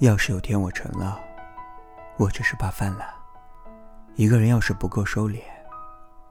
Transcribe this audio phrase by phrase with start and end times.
[0.00, 1.20] 要是有天我沉了，
[2.16, 3.06] 我只是怕犯懒。
[4.14, 5.42] 一个人要是不够收敛，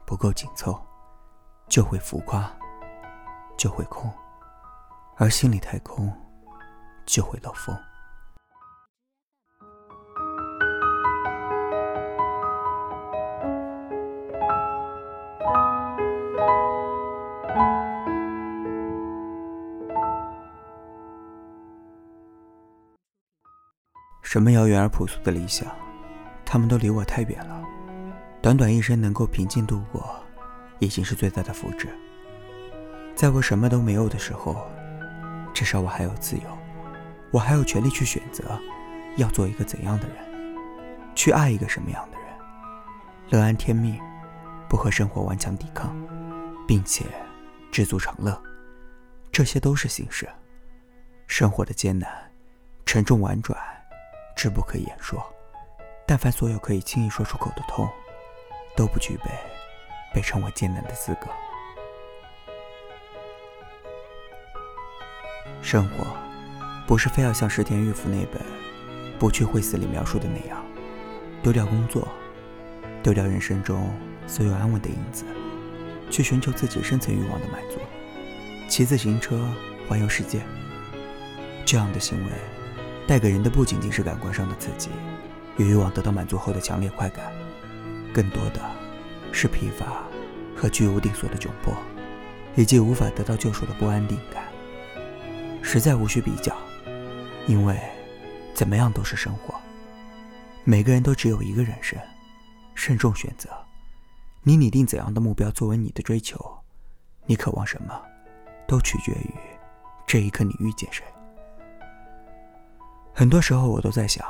[0.07, 0.79] 不够紧凑，
[1.67, 2.49] 就会浮夸，
[3.57, 4.11] 就会空，
[5.17, 6.11] 而心里太空，
[7.05, 7.77] 就会漏风。
[24.29, 25.75] 什么遥远而朴素的理想，
[26.45, 27.65] 他们都离我太远了。
[28.43, 30.23] 短短一生能够平静度过，
[30.77, 31.87] 已经是最大的福祉。
[33.15, 34.69] 在我什么都没有的时候，
[35.51, 36.43] 至少我还有自由，
[37.31, 38.43] 我还有权利去选择，
[39.17, 40.15] 要做一个怎样的人，
[41.15, 42.27] 去爱一个什么样的人。
[43.31, 43.99] 乐安天命，
[44.69, 45.91] 不和生活顽强抵抗，
[46.67, 47.03] 并且
[47.71, 48.39] 知足常乐，
[49.31, 50.29] 这些都是形式。
[51.25, 52.07] 生活的艰难，
[52.85, 53.57] 沉重婉转。
[54.41, 55.21] 是不可言说。
[56.07, 57.85] 但凡所有可以轻易说出口的痛，
[58.75, 59.25] 都不具备
[60.15, 61.27] 被称为艰难的资格。
[65.61, 66.07] 生活
[66.87, 68.41] 不是非要像石田玉夫那本
[69.19, 70.65] 《不去会死》里描述的那样，
[71.43, 72.07] 丢掉工作，
[73.03, 73.93] 丢掉人生中
[74.25, 75.25] 所有安稳的影子，
[76.09, 77.77] 去寻求自己深层欲望的满足，
[78.69, 79.45] 骑自行车
[79.89, 80.41] 环游世界。
[81.65, 82.58] 这样的行为。
[83.09, 84.87] 带给人的不仅仅是感官上的刺激，
[85.57, 87.33] 与欲望得到满足后的强烈快感，
[88.13, 88.61] 更多的
[89.31, 90.03] 是疲乏
[90.55, 91.73] 和居无定所的窘迫，
[92.55, 94.43] 以及无法得到救赎的不安定感。
[95.63, 96.55] 实在无需比较，
[97.47, 97.79] 因为
[98.53, 99.59] 怎么样都是生活。
[100.63, 101.97] 每个人都只有一个人生，
[102.75, 103.49] 慎重选择。
[104.43, 106.39] 你拟定怎样的目标作为你的追求，
[107.25, 107.99] 你渴望什么，
[108.67, 109.33] 都取决于
[110.05, 111.03] 这一刻你遇见谁。
[113.13, 114.25] 很多时候，我都在想，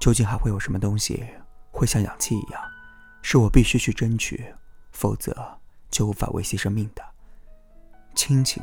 [0.00, 1.24] 究竟还会有什么东西
[1.70, 2.60] 会像氧气一样，
[3.22, 4.44] 是我必须去争取，
[4.92, 5.34] 否则
[5.90, 7.02] 就无法维系生命的？
[8.14, 8.62] 亲情、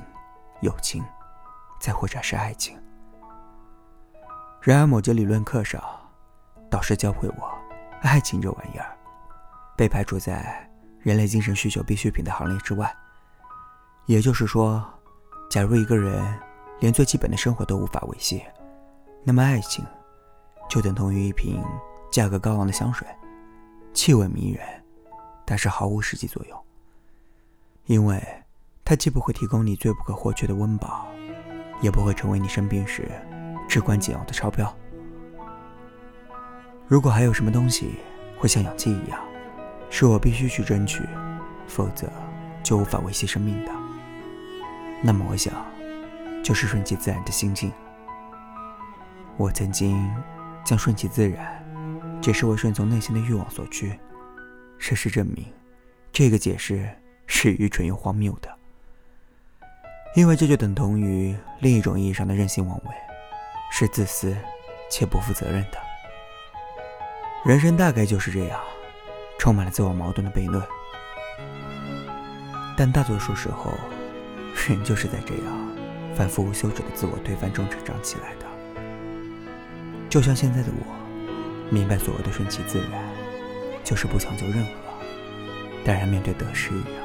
[0.61, 1.03] 友情，
[1.79, 2.77] 再或者是爱情？
[4.61, 5.81] 然而，某节理论课上，
[6.69, 7.51] 导师教会我，
[8.01, 8.97] 爱情这玩意儿，
[9.77, 10.67] 被排除在
[11.01, 12.93] 人类精神需求必需品的行列之外。
[14.05, 14.83] 也就是说，
[15.49, 16.23] 假如一个人
[16.79, 18.43] 连最基本的生活都无法维系，
[19.27, 19.83] 那么，爱情
[20.69, 21.59] 就等同于一瓶
[22.11, 23.07] 价格高昂的香水，
[23.91, 24.63] 气味迷人，
[25.43, 26.59] 但是毫无实际作用，
[27.87, 28.23] 因为
[28.85, 31.07] 它既不会提供你最不可或缺的温饱，
[31.81, 33.09] 也不会成为你生病时
[33.67, 34.71] 至关紧要的钞票。
[36.87, 37.95] 如果还有什么东西
[38.37, 39.19] 会像氧气一样，
[39.89, 41.01] 是我必须去争取，
[41.67, 42.07] 否则
[42.63, 43.71] 就无法维系生命的，
[45.01, 45.51] 那么我想，
[46.43, 47.71] 就是顺其自然的心境。
[49.37, 50.09] 我曾经
[50.63, 51.61] 将顺其自然
[52.21, 53.99] 解释为顺从内心的欲望所趋，
[54.79, 55.45] 事实证明，
[56.11, 56.89] 这个解释
[57.27, 58.49] 是愚蠢又荒谬的，
[60.15, 62.91] 因为这就等同于另一种意义上的任性妄为，
[63.71, 64.35] 是自私
[64.89, 65.77] 且不负责任的。
[67.45, 68.59] 人生大概就是这样，
[69.37, 70.63] 充满了自我矛盾的悖论，
[72.75, 73.73] 但大多数时候，
[74.67, 75.77] 人就是在这样
[76.15, 78.44] 反复无休止的自我推翻中成长起来的。
[80.15, 80.95] 就像现在的我，
[81.69, 83.03] 明白所谓的顺其自然，
[83.83, 84.71] 就是不强求任何，
[85.83, 87.04] 淡然面对得失一样。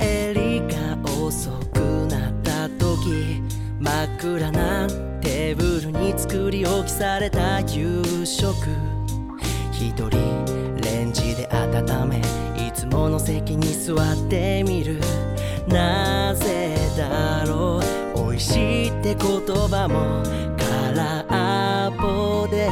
[0.00, 1.78] 帰りが遅く
[2.08, 3.40] なった時
[3.78, 4.88] 真っ暗な
[5.20, 8.56] テーブルに作り置きされた夕食
[9.70, 10.10] 一人
[10.74, 12.45] レンジで温め
[12.88, 14.98] つもの席に座ってみる
[15.68, 17.80] なぜだろ
[18.14, 20.22] う美味しいって言葉も
[20.58, 22.68] 空っぽで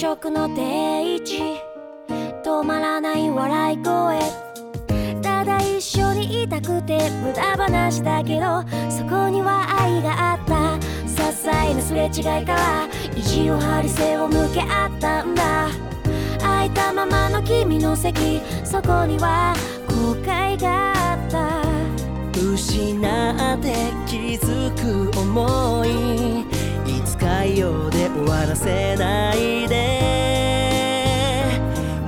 [0.00, 1.34] 食の定位置
[2.42, 4.18] 止まらない笑い声
[5.20, 15.68] ただ一緒にいたくて無駄話だけどそこには愛があった些細なすれ違いから意地を張り背を向け合ったんだ
[16.38, 19.52] 空いたままの君の席そこには
[19.86, 21.60] 後悔があった
[22.48, 23.74] 失って
[24.06, 24.16] 気
[24.46, 24.72] づ
[25.12, 26.40] く思い
[26.90, 27.89] いつかよ
[28.46, 29.74] 離せないで